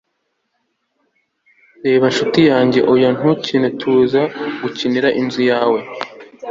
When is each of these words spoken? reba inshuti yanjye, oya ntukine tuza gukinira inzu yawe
reba 1.85 2.05
inshuti 2.11 2.39
yanjye, 2.51 2.79
oya 2.91 3.09
ntukine 3.17 3.69
tuza 3.79 4.21
gukinira 4.61 5.09
inzu 5.21 5.41
yawe 5.51 5.79